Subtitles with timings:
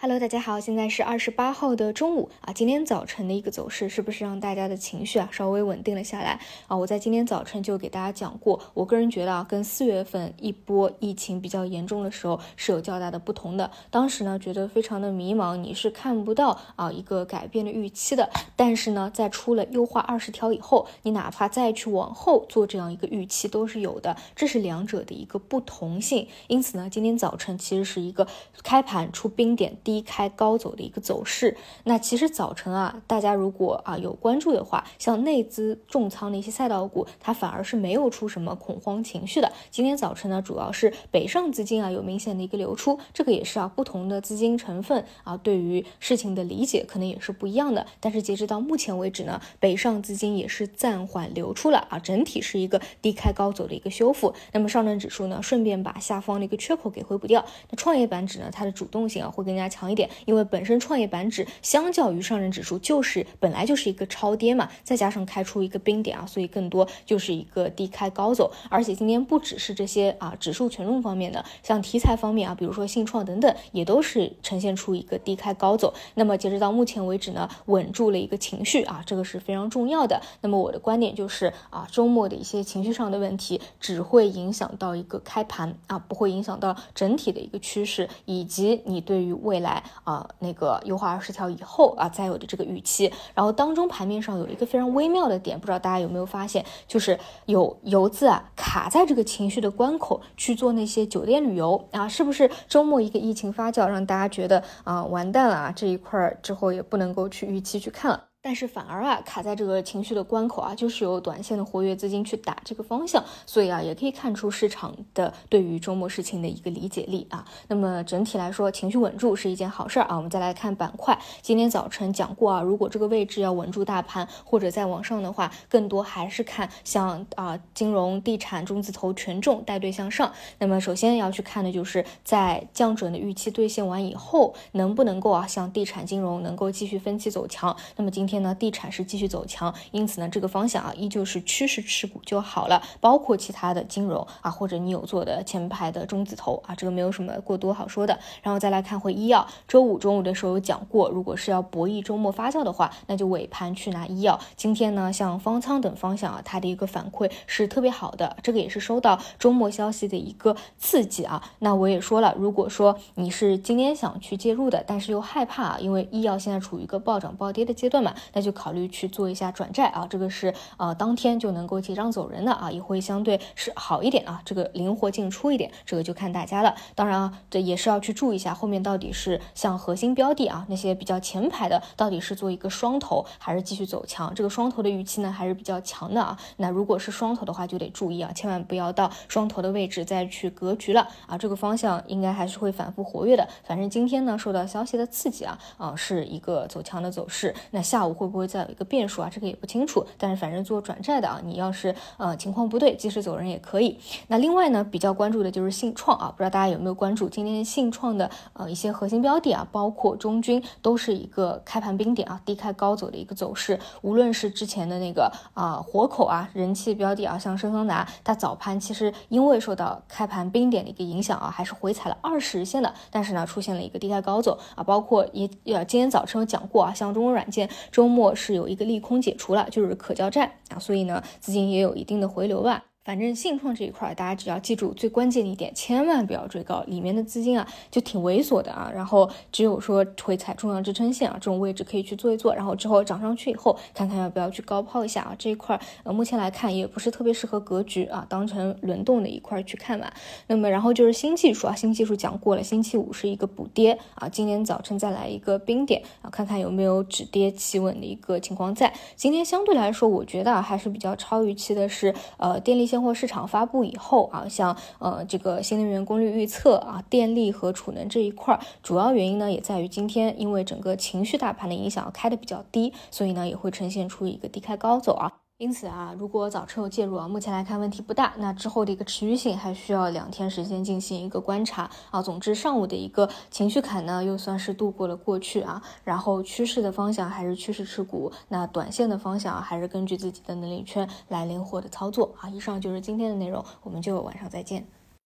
[0.00, 2.52] Hello，大家好，现在是二十八号的中午啊。
[2.52, 6.76] 今天早晨的一个走势是不是让大家的情绪啊稍微稳定了下来啊？
[6.76, 13.68] 我在今天早晨就给大家讲过，我个人觉得啊，跟四月份一波疫情比较严重的时候是有较大的不同的。
[13.90, 18.30] 当时呢，觉得非常的迷茫，你是看不到啊一个改变的预期的。
[18.54, 26.28] 但是呢，在出了优化二十条以后，你哪怕再去往后做这样一个预期都是有的，这是两者的一个不同性。
[26.46, 28.28] 因此呢，今天早晨其实是一个
[28.62, 29.76] 开盘出冰点。
[29.88, 39.50] 低开高走的一个走势，那其实早晨啊，大家如果啊有关注的话，像内资重仓的一些赛道股，它反而是没有出什么恐慌情绪的。
[39.70, 47.86] 今天早晨呢，主要是北上资金啊有明显的一个流出，这个也是啊不同的资金成分啊对于事情的理解可能也是不一样的。
[47.98, 54.34] 但是截止到目前为止呢，北上资金也是暂缓流出了啊，整体是一个低开高走的一个修复。
[54.52, 57.42] 那么上证指数呢，顺便把下方的一个缺口给回补掉。
[57.70, 59.77] 那创业板指呢，它的主动性啊会更加强。
[59.78, 68.52] 强一点，因为本身创业板指相较于上证指数就是本来就是一个超跌嘛，再加上开出一个冰点啊，所以更多就是一个低开高走。
[68.68, 75.94] 而且今天不只是这些啊指数权重方面的，像题材方面啊，比如说信创等等，也都是呈现出一个低开高走。
[76.14, 80.20] 那么截止到目前为止呢，稳住了一个情绪啊，这个是非常重要的。
[80.40, 89.67] 那么我的观点就是啊，周末的一些情绪上的问题只会影响到一个开盘啊，不会影响到整体的一个趋势以及你对于未来。
[89.68, 108.27] 来啊，那个优化二十条以后啊，再有的这个预期，然后当中盘面上有一个非常微妙的点，不知道大家有没有发现，就是有游资啊卡在这个情绪的关口去做那些酒店旅游啊，是不是周末一个疫情发酵，让大家觉得啊完蛋了啊，这一块之后也不能够去预期去看了。
[108.40, 117.44] 但是反而啊卡在这个情绪的关口啊，就是有短线的活跃资金去打这个方向，所以啊也可以看出市场的对于周末事情的一个理解力啊。
[117.66, 120.16] 那么整体来说，情绪稳住是一件好事儿啊。
[120.16, 130.32] 我们再来看板块，今天早晨讲过啊，如果这个位置要稳住大盘或者再往上的话，更多还是看像啊金融、地产、中字头权重带队向上。
[130.58, 137.76] 那么首先要去看的就是在降准的预期兑现完以后，能不能够啊像地产、金融能够继续分期走强。
[137.96, 142.82] 那么今天呢，地产是继续走强，因此呢，这个方向啊，依旧是趋势持股就好了。
[143.00, 148.18] 包括其他的金融啊，或者你有做的前排的中字头啊，这个没有什么过多好说的。
[148.42, 154.38] 然后再来看回医药，周五中午的时候有讲过，如果是要博弈周末发酵的话，那就尾盘去拿医药。
[154.54, 161.42] 今天呢，像方舱等方向啊，它的一个反馈是特别好的，这个也是收到周末消息的一个刺激啊。
[161.60, 168.14] 那我也说了，如果说你是今天想去介入的，但是又害怕啊，因为医药现在处于一个暴涨暴跌的阶段嘛。
[168.32, 176.74] 那就考虑去做一下转债啊，这个是呃当天就能够结账走人的啊，也会相对是好一点啊，这个灵活进出一点，这个就看大家了。
[176.94, 184.34] 当然啊，这也是要去注意一下后面到底是像核心标的啊那些比较前排的，到底是做一个双头还是继续走强？
[184.34, 186.36] 这个双头的预期呢还是比较强的啊。
[186.56, 191.38] 那如果是双头的话，就得注意啊，千万不要到双头的位置再去格局了啊。
[191.38, 193.48] 这个方向应该还是会反复活跃的。
[193.64, 197.54] 反正今天呢受到消息的刺激啊啊是一个走强的走势。
[197.70, 198.07] 那下午。
[198.12, 199.30] 会不会再有一个变数啊？
[199.32, 200.04] 这个也不清楚。
[200.16, 203.98] 但是反正做转债的啊，你要是呃情况不对，及时走人也可以。
[204.28, 213.78] 那另外呢，比较关注的就是信创啊，不知道大家有没有关注今天信创的呃一些核心标的啊，包括中军都是一个开盘冰点啊，低开高走的一个走势。
[214.02, 228.08] 无论是之前的那个啊活口啊人气标的啊，像深方达，它早盘其实因为受到开盘冰点的一个影响啊，还是回踩了二十日线的，但是呢出现了一个低开高走啊，包括也呃今天早晨有讲过啊，像中国软件周。
[228.08, 232.84] 末是有一个利空解除了，就是可交债啊，所以呢，资金也有一定的回流吧。
[233.04, 238.92] 反正信创这一块，大家只要记住最关键的一点，千万不要追高，里面的资金啊就挺猥琐的啊。
[238.94, 245.34] 然后只有说回踩重要支撑线啊这种位置可以去做一做，然后之后涨上去以后，看看要不要去高抛一下啊。
[245.38, 250.12] 这一块呃目前来看也不是特别适合格局啊，当成轮动的一块去看嘛。
[250.46, 258.92] 那么然后就是新技术啊，新技术讲过了，星期五是一个补跌啊，今天早晨再来一个冰点啊，看看有没有止跌企稳的一个情况在。
[259.16, 262.97] 今天相对来说，我觉得啊还是比较超预期的是呃电力线。
[262.98, 275.37] 现货市场发布以后啊，像呃这个新能源功率预测啊，电力和储能这一块儿，主要原因呢也在于今天因为整个情绪大盘的影响开的比较低，所以呢也会呈现出一个低开高走啊。
[275.58, 278.32] 因此啊，如果早晨有介入啊，目前来看问题不大。
[278.36, 282.22] 那之后的一个持续性还需要两天时间进行一个观察啊。
[282.22, 285.82] 总之，上午的一个情绪坎呢，又算是度过了过去啊。
[286.04, 292.48] 然后趋势的方向还是趋势持股，那短线的方向还是根据自己的能力圈来灵活的操作啊。
[292.48, 294.86] 以上就是今天的内容，我们就晚上再见。